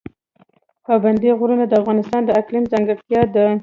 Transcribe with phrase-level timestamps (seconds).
[0.85, 3.45] پابندی غرونه د افغانستان د اقلیم ځانګړتیا ده.